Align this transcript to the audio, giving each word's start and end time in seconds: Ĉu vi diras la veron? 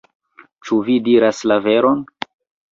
Ĉu 0.69 0.77
vi 0.87 0.95
diras 1.09 1.43
la 1.53 1.61
veron? 1.69 2.05